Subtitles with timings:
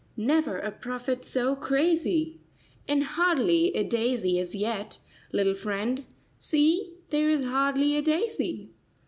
[0.17, 2.39] Never a prophet so crazy!
[2.87, 4.97] And hardly a daisy as yet,
[5.31, 6.05] little friend—
[6.39, 8.71] See, there is hardly a daisy.